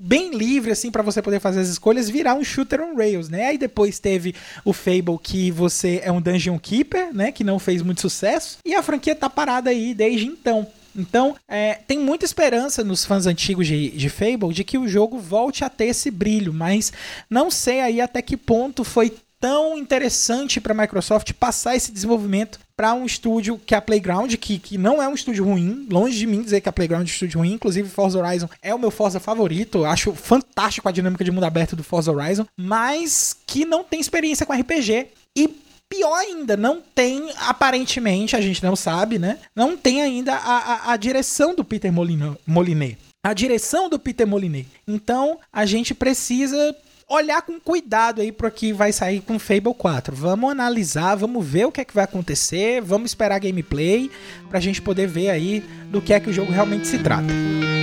[0.01, 3.45] bem livre assim para você poder fazer as escolhas, virar um shooter on rails, né?
[3.45, 4.33] Aí depois teve
[4.65, 8.73] o Fable que você é um dungeon keeper, né, que não fez muito sucesso, e
[8.73, 10.67] a franquia tá parada aí desde então.
[10.93, 15.17] Então, é, tem muita esperança nos fãs antigos de, de Fable de que o jogo
[15.17, 16.91] volte a ter esse brilho, mas
[17.29, 22.59] não sei aí até que ponto foi tão interessante para a Microsoft passar esse desenvolvimento
[22.77, 26.17] para um estúdio que é a Playground, que, que não é um estúdio ruim, longe
[26.17, 28.79] de mim dizer que a Playground é um estúdio ruim, inclusive Forza Horizon é o
[28.79, 33.65] meu Forza favorito, acho fantástico a dinâmica de mundo aberto do Forza Horizon, mas que
[33.65, 35.49] não tem experiência com RPG e
[35.89, 39.39] pior ainda, não tem, aparentemente, a gente não sabe, né?
[39.53, 42.97] Não tem ainda a, a, a direção do Peter Moliné.
[43.23, 44.65] A direção do Peter Moliné.
[44.87, 46.75] Então, a gente precisa
[47.11, 50.15] olhar com cuidado aí para que vai sair com Fable 4.
[50.15, 54.09] Vamos analisar, vamos ver o que é que vai acontecer, vamos esperar gameplay
[54.49, 57.80] para a gente poder ver aí do que é que o jogo realmente se trata.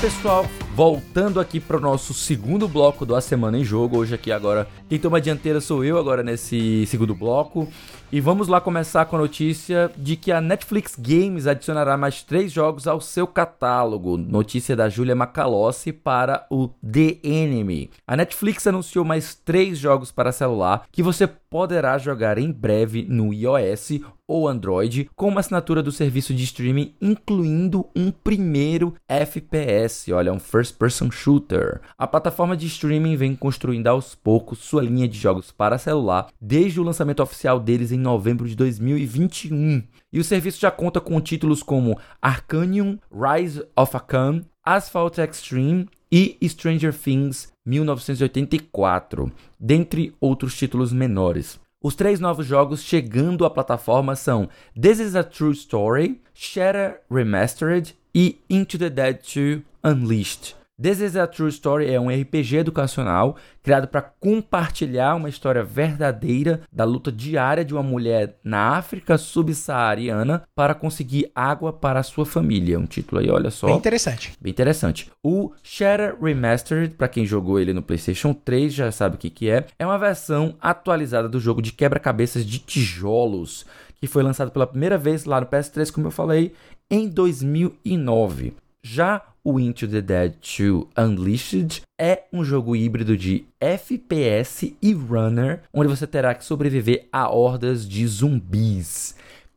[0.00, 3.98] Pessoal voltando aqui para o nosso segundo bloco da Semana em Jogo.
[3.98, 7.68] Hoje aqui agora, quem toma a dianteira sou eu agora nesse segundo bloco.
[8.10, 12.50] E vamos lá começar com a notícia de que a Netflix Games adicionará mais três
[12.50, 14.16] jogos ao seu catálogo.
[14.16, 17.90] Notícia da Julia Macalossi para o The Enemy.
[18.06, 23.34] A Netflix anunciou mais três jogos para celular que você poderá jogar em breve no
[23.34, 30.32] iOS ou Android com uma assinatura do serviço de streaming, incluindo um primeiro FPS, olha,
[30.32, 31.80] um first person shooter.
[31.98, 36.78] A plataforma de streaming vem construindo aos poucos sua linha de jogos para celular desde
[36.80, 39.82] o lançamento oficial deles em novembro de 2021.
[40.12, 45.88] E o serviço já conta com títulos como Arcanium, Rise of a Khan, Asphalt Extreme
[46.12, 51.58] e Stranger Things 1984, dentre outros títulos menores.
[51.82, 57.96] Os três novos jogos chegando à plataforma são This is a True Story, Shatter Remastered
[58.14, 60.59] e Into the Dead 2 Unleashed.
[60.80, 66.62] This is a True Story é um RPG educacional criado para compartilhar uma história verdadeira
[66.72, 72.24] da luta diária de uma mulher na África subsaariana para conseguir água para a sua
[72.24, 72.78] família.
[72.78, 73.66] Um título aí, olha só.
[73.66, 74.32] Bem interessante.
[74.40, 75.10] Bem interessante.
[75.22, 79.50] O Shatter Remastered, para quem jogou ele no PlayStation 3 já sabe o que, que
[79.50, 83.66] é, é uma versão atualizada do jogo de quebra-cabeças de tijolos
[84.00, 86.54] que foi lançado pela primeira vez lá no PS3, como eu falei,
[86.90, 88.54] em 2009.
[88.82, 95.62] Já o Into the Dead 2 Unleashed é um jogo híbrido de FPS e runner,
[95.72, 99.14] onde você terá que sobreviver a hordas de zumbis.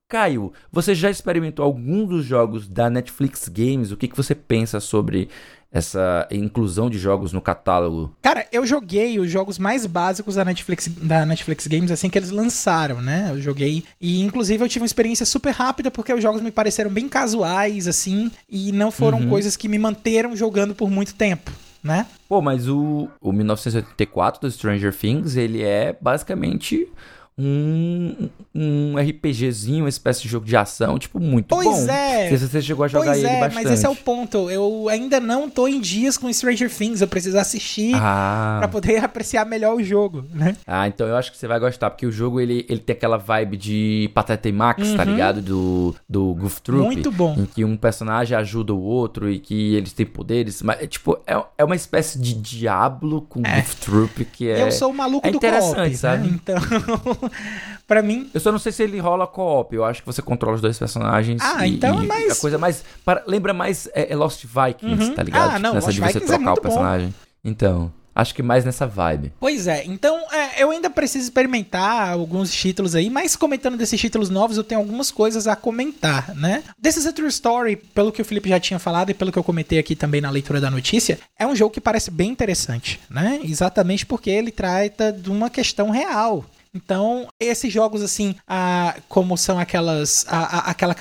[0.09, 3.91] Caio, você já experimentou algum dos jogos da Netflix Games?
[3.91, 5.27] O que, que você pensa sobre
[5.73, 8.15] essa inclusão de jogos no catálogo?
[8.21, 12.29] Cara, eu joguei os jogos mais básicos da Netflix, da Netflix Games assim que eles
[12.29, 13.29] lançaram, né?
[13.31, 16.91] Eu joguei e inclusive eu tive uma experiência super rápida porque os jogos me pareceram
[16.91, 19.29] bem casuais assim e não foram uhum.
[19.29, 21.51] coisas que me manteram jogando por muito tempo.
[21.83, 22.05] Né?
[22.29, 26.87] Pô, mas o, o 1984 do Stranger Things, ele é basicamente
[27.37, 31.73] um, um RPGzinho, uma espécie de jogo de ação, tipo, muito pois bom.
[31.73, 32.29] Pois é.
[32.29, 33.63] Se você chegou a jogar pois ele é, bastante.
[33.63, 34.49] mas esse é o ponto.
[34.51, 37.01] Eu ainda não tô em dias com Stranger Things.
[37.01, 38.57] Eu preciso assistir ah.
[38.59, 40.55] para poder apreciar melhor o jogo, né?
[40.67, 43.17] Ah, então eu acho que você vai gostar, porque o jogo, ele, ele tem aquela
[43.17, 44.97] vibe de Pateta e Max, tá uhum.
[44.97, 45.41] tá ligado?
[45.41, 46.85] Do, do Goof Troop.
[46.85, 47.35] Muito bom.
[47.37, 50.61] Em que um personagem ajuda o outro e que eles têm poderes.
[50.61, 53.55] Mas, é, tipo, é, é uma espécie de Diablo com é.
[53.55, 54.61] Goof Troop que é...
[54.61, 56.27] Eu sou o maluco é do interessante, co-op, sabe?
[56.27, 56.33] Né?
[56.35, 57.22] Então...
[57.87, 58.29] para mim.
[58.33, 59.75] Eu só não sei se ele rola co-op.
[59.75, 61.41] Eu acho que você controla os dois personagens.
[61.41, 62.31] Ah, e, então é mais.
[62.31, 62.83] A coisa mais.
[63.03, 65.15] Para, lembra mais é, é Lost Vikings, uhum.
[65.15, 65.55] tá ligado?
[65.55, 67.07] Ah, não, Nessa Lost de você Vikings é trocar é o personagem.
[67.07, 67.13] Bom.
[67.43, 67.91] Então.
[68.15, 69.33] Acho que mais nessa vibe.
[69.39, 74.29] Pois é, então é, eu ainda preciso experimentar alguns títulos aí, mas comentando desses títulos
[74.29, 76.63] novos, eu tenho algumas coisas a comentar, né?
[76.81, 79.39] This is a True Story, pelo que o Felipe já tinha falado e pelo que
[79.39, 82.99] eu comentei aqui também na leitura da notícia, é um jogo que parece bem interessante,
[83.09, 83.39] né?
[83.43, 89.59] Exatamente porque ele trata de uma questão real, então, esses jogos, assim, ah, como são
[89.59, 90.25] aquelas.
[90.27, 90.95] A, a, aquela.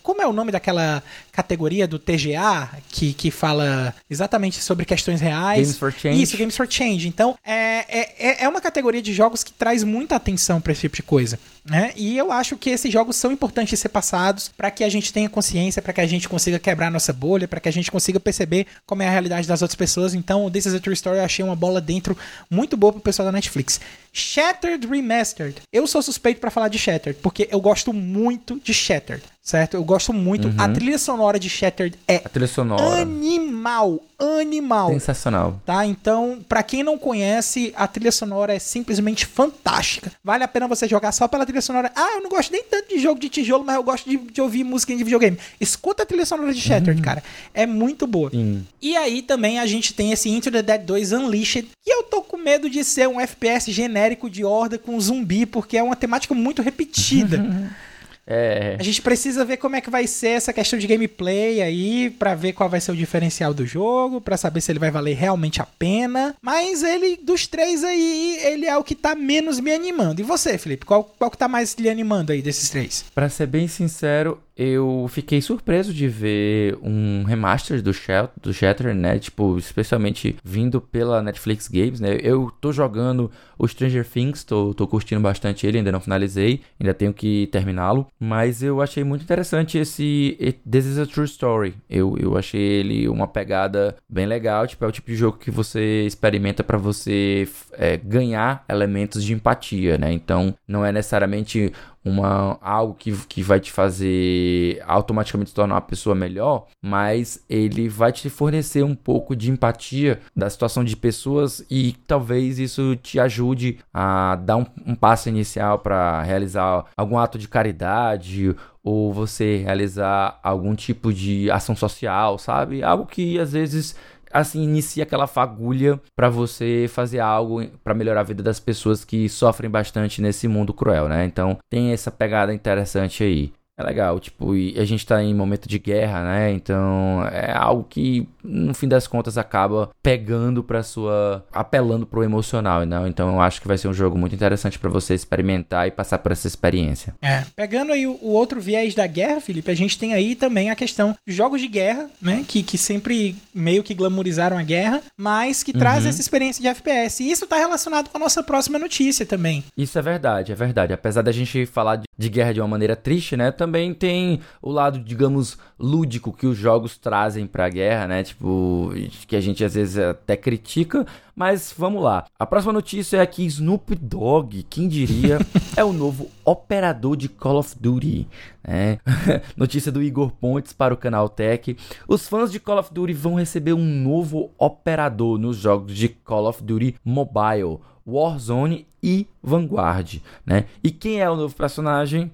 [0.00, 1.02] Como é o nome daquela
[1.32, 5.60] categoria do TGA, que, que fala exatamente sobre questões reais?
[5.60, 6.22] Games for Change.
[6.22, 7.08] Isso, Games for Change.
[7.08, 10.82] Então, é, é, é, é uma categoria de jogos que traz muita atenção para esse
[10.82, 11.38] tipo de coisa.
[11.68, 11.92] Né?
[11.96, 15.12] E eu acho que esses jogos são importantes de ser passados para que a gente
[15.12, 18.18] tenha consciência, para que a gente consiga quebrar nossa bolha, para que a gente consiga
[18.18, 20.14] perceber como é a realidade das outras pessoas.
[20.14, 22.16] Então, o This is a True Story eu achei uma bola dentro
[22.50, 23.80] muito boa pro pessoal da Netflix.
[24.12, 25.62] Shattered Remastered.
[25.72, 29.74] Eu sou suspeito para falar de Shattered, porque eu gosto muito de Shattered certo?
[29.74, 30.48] Eu gosto muito.
[30.48, 30.54] Uhum.
[30.58, 33.00] A trilha sonora de Shattered é a trilha sonora.
[33.00, 34.90] animal, animal.
[34.90, 35.58] Sensacional.
[35.64, 35.86] Tá?
[35.86, 40.12] Então, para quem não conhece, a trilha sonora é simplesmente fantástica.
[40.22, 41.90] Vale a pena você jogar só pela trilha sonora.
[41.96, 44.40] Ah, eu não gosto nem tanto de jogo de tijolo, mas eu gosto de, de
[44.42, 45.38] ouvir música de videogame.
[45.58, 47.04] Escuta a trilha sonora de Shattered, uhum.
[47.04, 47.22] cara.
[47.54, 48.28] É muito boa.
[48.30, 48.66] Sim.
[48.82, 52.20] E aí também a gente tem esse Into the Dead 2 Unleashed, que eu tô
[52.20, 56.34] com medo de ser um FPS genérico de horda com zumbi, porque é uma temática
[56.34, 57.42] muito repetida.
[58.28, 58.76] É.
[58.78, 62.34] A gente precisa ver como é que vai ser essa questão de gameplay aí, para
[62.34, 65.62] ver qual vai ser o diferencial do jogo, para saber se ele vai valer realmente
[65.62, 66.36] a pena.
[66.42, 70.20] Mas ele, dos três aí, ele é o que tá menos me animando.
[70.20, 70.84] E você, Felipe?
[70.84, 73.04] Qual, qual que tá mais lhe animando aí desses três?
[73.14, 78.92] Para ser bem sincero, eu fiquei surpreso de ver um remaster do, Shell, do Shatter,
[78.92, 79.16] né?
[79.16, 82.18] Tipo, especialmente vindo pela Netflix Games, né?
[82.20, 86.92] Eu tô jogando o Stranger Things, tô, tô curtindo bastante ele, ainda não finalizei, ainda
[86.92, 88.08] tenho que terminá-lo.
[88.20, 90.36] Mas eu achei muito interessante esse
[90.68, 91.74] This is a True Story.
[91.88, 95.50] Eu, eu achei ele uma pegada bem legal, tipo, é o tipo de jogo que
[95.50, 100.12] você experimenta para você é, ganhar elementos de empatia, né?
[100.12, 101.72] Então, não é necessariamente
[102.08, 107.88] uma, algo que, que vai te fazer automaticamente se tornar uma pessoa melhor, mas ele
[107.88, 113.20] vai te fornecer um pouco de empatia da situação de pessoas e talvez isso te
[113.20, 119.58] ajude a dar um, um passo inicial para realizar algum ato de caridade ou você
[119.58, 122.82] realizar algum tipo de ação social, sabe?
[122.82, 123.94] Algo que às vezes
[124.32, 129.28] assim inicia aquela fagulha para você fazer algo para melhorar a vida das pessoas que
[129.28, 131.24] sofrem bastante nesse mundo cruel, né?
[131.24, 133.52] Então tem essa pegada interessante aí.
[133.78, 136.50] É legal, tipo, e a gente tá em momento de guerra, né?
[136.50, 141.46] Então é algo que, no fim das contas, acaba pegando pra sua.
[141.52, 143.06] apelando pro emocional, não?
[143.06, 146.18] Então eu acho que vai ser um jogo muito interessante para você experimentar e passar
[146.18, 147.14] por essa experiência.
[147.22, 147.44] É.
[147.54, 150.74] Pegando aí o, o, outro viés da guerra, Felipe, a gente tem aí também a
[150.74, 152.44] questão de jogos de guerra, né?
[152.48, 156.10] Que, que sempre meio que glamorizaram a guerra, mas que traz uhum.
[156.10, 157.22] essa experiência de FPS.
[157.22, 159.62] E isso tá relacionado com a nossa próxima notícia também.
[159.76, 160.92] Isso é verdade, é verdade.
[160.92, 163.52] Apesar da gente falar de, guerra de uma maneira triste, né?
[163.52, 168.24] também tem o lado, digamos, lúdico que os jogos trazem pra guerra, né?
[168.24, 168.92] Tipo,
[169.26, 172.24] que a gente às vezes até critica, mas vamos lá.
[172.36, 175.38] A próxima notícia é que Snoop Dogg, quem diria,
[175.76, 178.26] é o novo operador de Call of Duty.
[178.66, 178.98] Né?
[179.56, 181.76] notícia do Igor Pontes para o canal Tech.
[182.08, 186.48] Os fãs de Call of Duty vão receber um novo operador nos jogos de Call
[186.48, 190.64] of Duty Mobile, Warzone e Vanguard, né?
[190.82, 192.30] E quem é o novo personagem?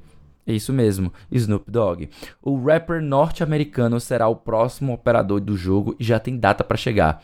[0.46, 2.10] É isso mesmo, Snoop Dogg.
[2.42, 7.22] O rapper norte-americano será o próximo operador do jogo e já tem data para chegar.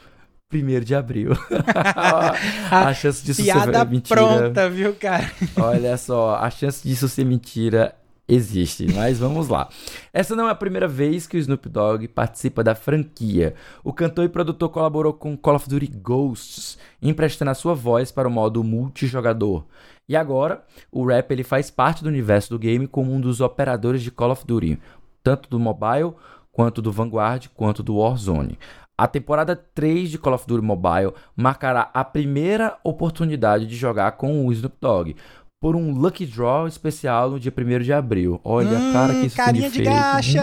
[0.53, 1.31] 1 de abril.
[2.71, 4.21] a chance disso ser mentira.
[4.21, 5.31] pronta, viu, cara?
[5.57, 7.95] Olha só, a chance disso ser mentira
[8.31, 9.69] existe, mas vamos lá.
[10.13, 13.55] Essa não é a primeira vez que o Snoop Dogg participa da franquia.
[13.83, 18.29] O cantor e produtor colaborou com Call of Duty Ghosts, emprestando a sua voz para
[18.29, 19.65] o modo multijogador.
[20.09, 24.03] E agora, o rap ele faz parte do universo do game como um dos operadores
[24.03, 24.79] de Call of Duty,
[25.23, 26.15] tanto do mobile,
[26.53, 28.59] quanto do Vanguard, quanto do Warzone.
[29.01, 34.45] A temporada 3 de Call of Duty Mobile marcará a primeira oportunidade de jogar com
[34.45, 35.17] o Snoop Dogg,
[35.61, 38.41] por um Lucky Draw especial no dia 1 de abril.
[38.43, 40.43] Olha, hum, cara, que isso carinha de gacha!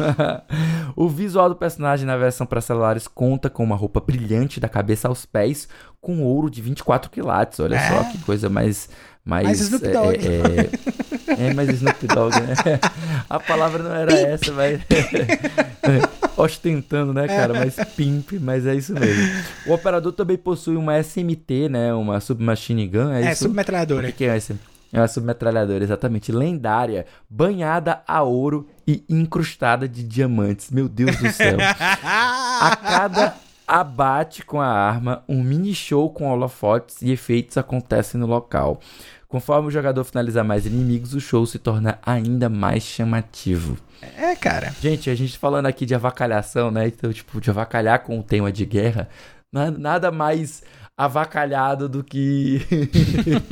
[0.96, 5.08] o visual do personagem na versão para celulares conta com uma roupa brilhante da cabeça
[5.08, 5.68] aos pés,
[6.00, 7.60] com ouro de 24 quilates.
[7.60, 7.88] Olha é.
[7.88, 8.88] só que coisa mais
[9.22, 10.26] mais, mais Snoop é, Dogg.
[10.26, 12.54] É, é, é mais Snoop Dogg, né?
[13.28, 14.26] A palavra não era Pimp.
[14.26, 14.80] essa, mas.
[16.38, 17.52] Ostentando, né, cara?
[17.52, 19.44] Mas pimp, mas é isso mesmo.
[19.66, 21.92] O operador também possui uma SMT, né?
[21.92, 23.44] Uma submachine gun, é, é isso?
[23.44, 24.08] Submetralhadora.
[24.08, 24.56] O que é essa?
[24.92, 26.32] É uma submetralhadora, exatamente.
[26.32, 30.70] Lendária, banhada a ouro e incrustada de diamantes.
[30.70, 31.58] Meu Deus do céu.
[31.60, 33.34] a cada
[33.66, 38.80] abate com a arma, um mini show com holofotes e efeitos acontecem no local.
[39.28, 43.76] Conforme o jogador finalizar mais inimigos, o show se torna ainda mais chamativo.
[44.16, 44.74] É, cara.
[44.80, 46.88] Gente, a gente falando aqui de avacalhação, né?
[46.88, 49.06] Então, tipo, de avacalhar com o tema de guerra,
[49.52, 50.62] nada mais
[50.96, 52.60] avacalhado do que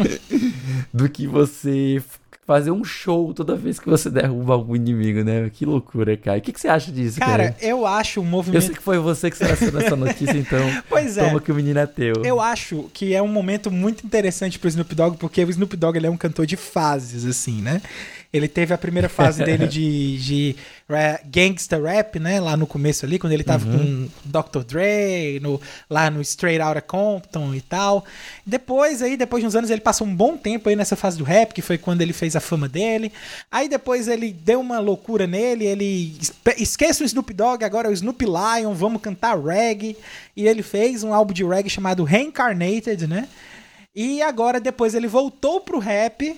[0.92, 2.02] do que você
[2.46, 5.50] fazer um show toda vez que você derruba algum inimigo, né?
[5.52, 6.38] Que loucura, cara.
[6.38, 7.52] O que, que você acha disso, cara?
[7.52, 8.62] Cara, eu acho um movimento...
[8.62, 11.26] Eu sei que foi você que selecionou essa notícia, então pois é.
[11.26, 12.22] toma que o menino é teu.
[12.24, 15.96] Eu acho que é um momento muito interessante pro Snoop Dogg, porque o Snoop Dogg
[15.96, 17.82] ele é um cantor de fases, assim, né?
[18.36, 20.56] Ele teve a primeira fase dele de, de
[21.28, 22.40] gangsta rap, né?
[22.40, 24.08] Lá no começo ali, quando ele tava uhum.
[24.08, 24.64] com Dr.
[24.64, 28.04] Dre, no, lá no Straight Outta Compton e tal.
[28.44, 31.24] Depois aí, depois de uns anos, ele passou um bom tempo aí nessa fase do
[31.24, 33.12] rap, que foi quando ele fez a fama dele.
[33.50, 36.16] Aí depois ele deu uma loucura nele, ele
[36.56, 39.96] esquece o Snoop Dogg, agora é o Snoop Lion, vamos cantar reggae.
[40.36, 43.28] E ele fez um álbum de reggae chamado Reincarnated, né?
[43.94, 46.36] E agora depois ele voltou pro rap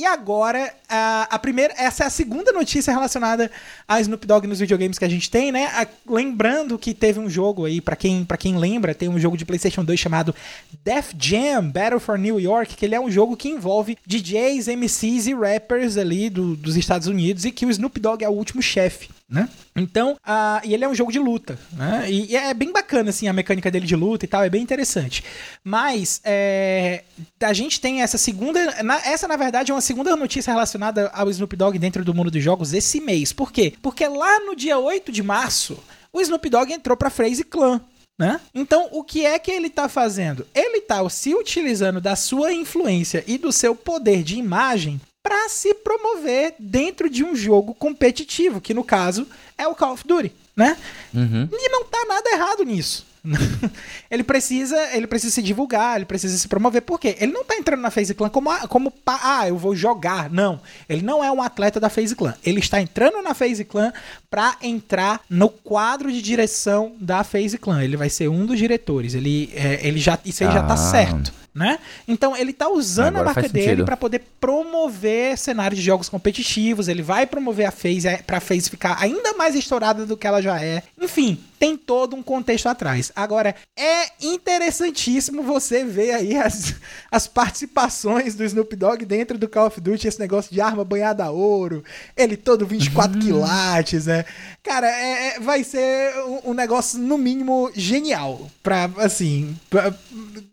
[0.00, 3.50] e agora, a, a, primeira, essa é a segunda notícia relacionada
[3.86, 5.66] a Snoop Dogg nos videogames que a gente tem, né?
[5.66, 9.36] A, lembrando que teve um jogo aí, para quem, pra quem lembra, tem um jogo
[9.36, 10.34] de PlayStation 2 chamado
[10.82, 15.26] Def Jam Battle for New York, que ele é um jogo que envolve DJs, MCs
[15.26, 18.62] e rappers ali do, dos Estados Unidos e que o Snoop Dogg é o último
[18.62, 19.48] chefe né?
[19.80, 22.06] Então, uh, e ele é um jogo de luta, né?
[22.10, 24.62] E, e, é bem bacana, assim, a mecânica dele de luta e tal, é bem
[24.62, 25.24] interessante.
[25.64, 27.04] Mas, é,
[27.40, 28.82] a gente tem essa segunda...
[28.82, 32.30] Na, essa, na verdade, é uma segunda notícia relacionada ao Snoop Dogg dentro do mundo
[32.30, 33.32] dos jogos esse mês.
[33.32, 33.72] Por quê?
[33.80, 37.80] Porque lá no dia 8 de março, o Snoop Dogg entrou pra Phase Clan.
[38.18, 38.38] Né?
[38.54, 40.46] Então, o que é que ele está fazendo?
[40.54, 45.72] Ele está se utilizando da sua influência e do seu poder de imagem para se
[45.74, 49.26] promover dentro de um jogo competitivo, que no caso
[49.60, 50.76] é o Call of Duty, né?
[51.14, 51.48] Uhum.
[51.52, 53.06] E não tá nada errado nisso.
[54.10, 56.82] ele precisa, ele precisa se divulgar, ele precisa se promover.
[56.82, 57.16] Por quê?
[57.20, 60.30] Ele não tá entrando na FaZe Clan como, como ah, eu vou jogar.
[60.30, 60.60] Não.
[60.88, 62.34] Ele não é um atleta da FaZe Clan.
[62.44, 63.92] Ele está entrando na FaZe Clan
[64.30, 67.82] para entrar no quadro de direção da FaZe Clan.
[67.82, 69.14] Ele vai ser um dos diretores.
[69.14, 70.52] Ele, é, ele já, isso aí ah.
[70.52, 70.78] já tá ah.
[70.78, 71.78] certo né?
[72.06, 76.88] Então ele tá usando Agora a marca dele para poder promover cenários de jogos competitivos,
[76.88, 80.26] ele vai promover a FaZe é, para a FaZe ficar ainda mais estourada do que
[80.26, 80.82] ela já é.
[81.00, 83.12] Enfim, tem todo um contexto atrás.
[83.14, 86.74] Agora, é interessantíssimo você ver aí as,
[87.12, 91.24] as participações do Snoop Dogg dentro do Call of Duty, esse negócio de arma banhada
[91.24, 91.84] a ouro,
[92.16, 93.22] ele todo 24 uhum.
[93.22, 94.24] quilates, né?
[94.62, 98.50] Cara, é, é, vai ser um, um, negócio, no mínimo, genial.
[98.62, 99.92] Pra, assim, pra,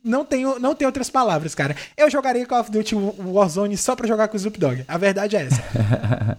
[0.03, 1.75] não, tenho, não tenho outras palavras, cara.
[1.95, 4.83] Eu jogaria Call of Duty Warzone só pra jogar com o Snoop Dogg.
[4.87, 5.63] A verdade é essa.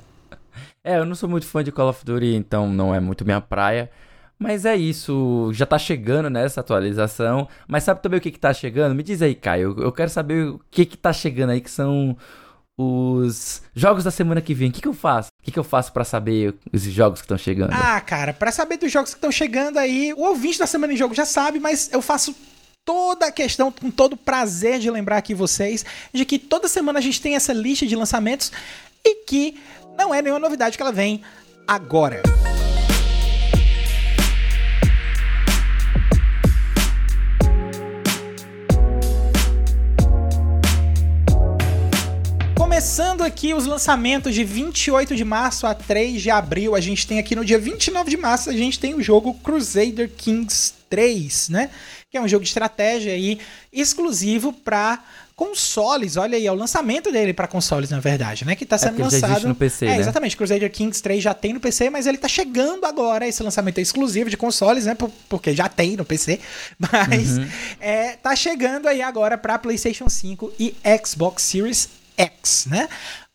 [0.82, 3.40] é, eu não sou muito fã de Call of Duty, então não é muito minha
[3.40, 3.90] praia.
[4.38, 7.48] Mas é isso, já tá chegando nessa atualização.
[7.66, 8.94] Mas sabe também o que que tá chegando?
[8.94, 9.74] Me diz aí, Caio.
[9.78, 12.16] Eu quero saber o que que tá chegando aí, que são
[12.78, 14.68] os jogos da semana que vem.
[14.68, 15.30] O que, que eu faço?
[15.42, 17.72] O que, que eu faço para saber os jogos que estão chegando?
[17.72, 20.96] Ah, cara, para saber dos jogos que estão chegando aí, o ouvinte da semana em
[20.96, 22.34] jogo já sabe, mas eu faço
[22.88, 27.00] toda a questão, com todo o prazer de lembrar aqui vocês, de que toda semana
[27.00, 28.50] a gente tem essa lista de lançamentos
[29.04, 29.60] e que
[29.98, 31.20] não é nenhuma novidade que ela vem
[31.66, 32.22] agora.
[42.78, 47.18] Começando aqui os lançamentos de 28 de março a 3 de abril, a gente tem
[47.18, 51.70] aqui no dia 29 de março, a gente tem o jogo Crusader Kings 3, né?
[52.08, 53.40] Que é um jogo de estratégia aí
[53.72, 55.02] exclusivo para
[55.34, 56.16] consoles.
[56.16, 58.54] Olha aí, é o lançamento dele para consoles, na verdade, né?
[58.54, 59.98] Que tá é sendo é lançado no PC, É, né?
[59.98, 60.36] exatamente.
[60.36, 63.26] Crusader Kings 3 já tem no PC, mas ele tá chegando agora.
[63.26, 64.96] Esse lançamento é exclusivo de consoles, né?
[65.28, 66.38] Porque já tem no PC.
[66.78, 67.48] Mas uhum.
[67.80, 72.88] é, tá chegando aí agora para PlayStation 5 e Xbox Series X, né?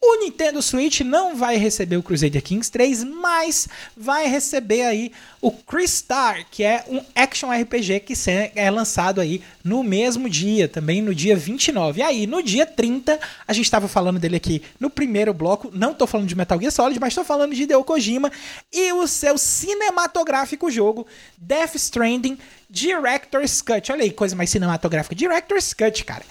[0.05, 5.49] O Nintendo Switch não vai receber o Crusader Kings 3, mas vai receber aí o
[5.49, 8.13] Crystar, que é um action RPG que
[8.53, 12.01] é lançado aí no mesmo dia, também no dia 29.
[12.01, 13.17] E aí, no dia 30,
[13.47, 16.71] a gente estava falando dele aqui no primeiro bloco, não estou falando de Metal Gear
[16.73, 18.29] Solid, mas estou falando de Hideo Kojima
[18.73, 21.07] e o seu cinematográfico jogo
[21.37, 22.37] Death Stranding
[22.69, 23.89] Director's Cut.
[23.89, 26.23] Olha aí, coisa mais cinematográfica, Director's Cut, cara.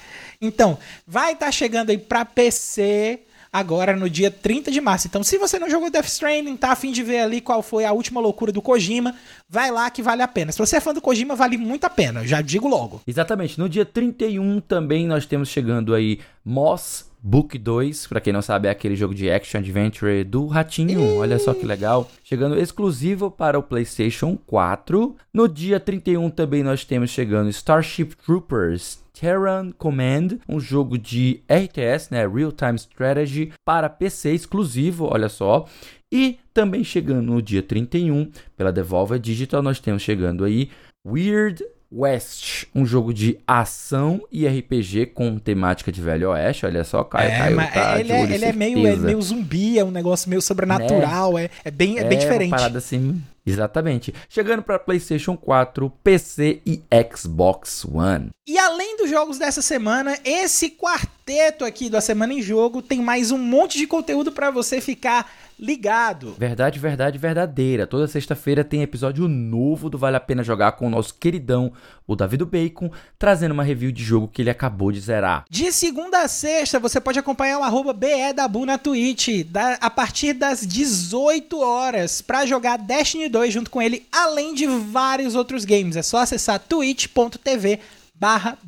[0.43, 0.77] Então,
[1.07, 3.21] vai estar tá chegando aí para PC
[3.53, 5.07] agora no dia 30 de março.
[5.07, 7.93] Então, se você não jogou Death Stranding, tá afim de ver ali qual foi a
[7.93, 9.15] última loucura do Kojima,
[9.49, 10.51] vai lá que vale a pena.
[10.51, 13.03] Se você é fã do Kojima, vale muito a pena, já digo logo.
[13.07, 13.59] Exatamente.
[13.59, 18.67] No dia 31 também nós temos chegando aí Moss Book 2, para quem não sabe,
[18.67, 21.19] é aquele jogo de action adventure do Ratinho.
[21.19, 22.11] Olha só que legal.
[22.25, 25.15] Chegando exclusivo para o PlayStation 4.
[25.33, 32.11] No dia 31 também nós temos chegando Starship Troopers Terran Command, um jogo de RTS,
[32.11, 35.65] né, Real Time Strategy para PC exclusivo, olha só.
[36.13, 40.71] E também chegando no dia 31, pela Devolver Digital, nós temos chegando aí
[41.07, 41.65] Weird
[41.95, 46.65] West, um jogo de ação e RPG com temática de Velho Oeste.
[46.65, 49.85] Olha só, Caio, é, Caio tá ele, é, ele é, meio, é meio zumbi, é
[49.85, 51.45] um negócio meio sobrenatural, né?
[51.45, 52.51] é, é, bem, é, bem diferente.
[52.51, 54.15] Uma parada assim, exatamente.
[54.29, 56.83] Chegando para PlayStation 4, PC e
[57.15, 58.31] Xbox One.
[58.47, 63.31] E além dos jogos dessa semana, esse quarteto aqui da Semana em Jogo tem mais
[63.31, 65.31] um monte de conteúdo para você ficar
[65.63, 66.35] ligado.
[66.37, 67.87] Verdade, verdade, verdadeira.
[67.87, 71.73] Toda sexta-feira tem episódio novo do Vale a Pena Jogar com o nosso queridão,
[72.05, 75.45] o David Bacon, trazendo uma review de jogo que ele acabou de zerar.
[75.49, 80.33] De segunda a sexta, você pode acompanhar o arroba BEDabu na Twitch, da, a partir
[80.33, 85.95] das 18 horas, para jogar Destiny 2 junto com ele, além de vários outros games.
[85.95, 87.79] É só acessar twitch.tv
[88.17, 88.59] barra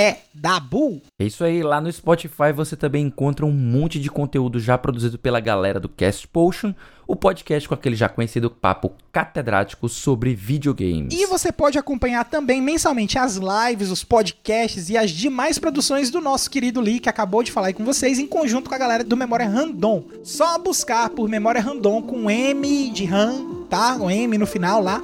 [0.00, 1.02] é da Bull.
[1.18, 5.18] É isso aí, lá no Spotify você também encontra um monte de conteúdo já produzido
[5.18, 6.72] pela galera do Cast Potion,
[7.06, 11.12] o podcast com aquele já conhecido papo catedrático sobre videogames.
[11.12, 16.20] E você pode acompanhar também mensalmente as lives, os podcasts e as demais produções do
[16.20, 19.04] nosso querido Lee, que acabou de falar aí com vocês, em conjunto com a galera
[19.04, 20.04] do Memória Random.
[20.22, 23.98] Só buscar por Memória Random com M de RAM, tá?
[23.98, 25.02] Com M no final lá,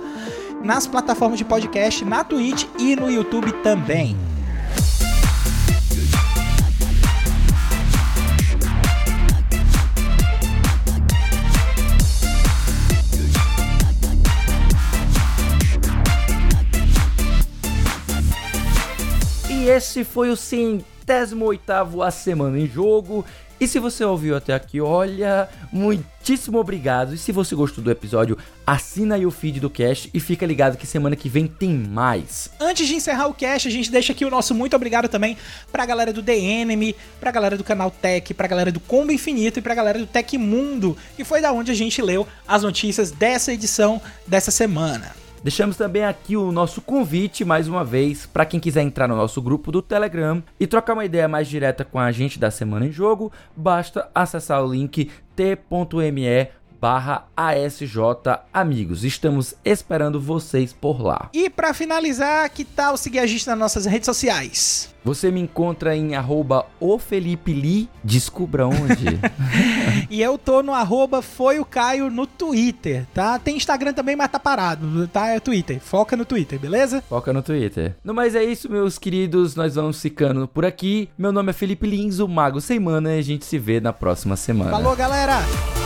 [0.62, 4.16] nas plataformas de podcast, na Twitch e no YouTube também.
[19.66, 23.26] Esse foi o centésimo oitavo A Semana em Jogo.
[23.58, 27.14] E se você ouviu até aqui, olha, muitíssimo obrigado.
[27.14, 30.76] E se você gostou do episódio, assina aí o feed do Cash e fica ligado
[30.76, 32.48] que semana que vem tem mais.
[32.60, 35.36] Antes de encerrar o cast, a gente deixa aqui o nosso muito obrigado também
[35.72, 39.58] pra galera do The Enemy, pra galera do canal Tech, pra galera do Combo Infinito
[39.58, 43.10] e pra galera do Tech Mundo, que foi da onde a gente leu as notícias
[43.10, 45.25] dessa edição dessa semana.
[45.42, 49.40] Deixamos também aqui o nosso convite mais uma vez para quem quiser entrar no nosso
[49.40, 52.92] grupo do Telegram e trocar uma ideia mais direta com a gente da Semana em
[52.92, 56.48] Jogo, basta acessar o link t.me
[56.80, 57.96] barra ASJ
[58.52, 59.04] Amigos.
[59.04, 61.28] Estamos esperando vocês por lá.
[61.32, 64.94] E pra finalizar, que tal seguir a gente nas nossas redes sociais?
[65.04, 69.06] Você me encontra em arroba o Felipe Lee, descubra onde.
[70.10, 73.38] E eu tô no arroba foi o Caio no Twitter, tá?
[73.38, 75.28] Tem Instagram também, mas tá parado, tá?
[75.28, 75.80] É Twitter.
[75.80, 77.02] Foca no Twitter, beleza?
[77.08, 77.96] Foca no Twitter.
[78.04, 79.54] No mais é isso, meus queridos.
[79.54, 81.08] Nós vamos ficando por aqui.
[81.16, 83.92] Meu nome é Felipe Lins, o Mago Sem Mana, e a gente se vê na
[83.92, 84.70] próxima semana.
[84.70, 85.85] Falou, galera!